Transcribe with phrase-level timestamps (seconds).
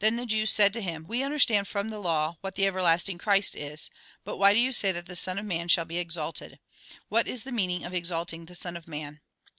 [0.00, 3.56] Then the Jews said to him:" We understand from the law what the everlasting Christ
[3.56, 3.88] is;
[4.22, 6.58] but why do you say that the Son of Man shall be exalted?
[7.08, 9.22] What is the meaning of exalting the Son of Man